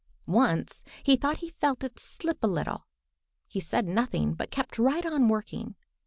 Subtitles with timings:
[0.25, 2.87] Once he thought he felt it slip a little.
[3.47, 5.75] He said nothing, but kept right on working.